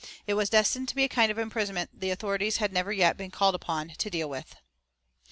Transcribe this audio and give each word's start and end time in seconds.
It 0.25 0.33
was 0.33 0.49
destined 0.49 0.89
to 0.89 0.95
be 0.95 1.03
a 1.03 1.07
kind 1.07 1.31
of 1.31 1.37
imprisonment 1.37 1.91
the 1.93 2.09
authorities 2.09 2.57
had 2.57 2.73
never 2.73 2.91
yet 2.91 3.17
been 3.17 3.29
called 3.29 3.53
upon 3.53 3.89
to 3.89 4.09
deal 4.09 4.27
with. 4.27 4.55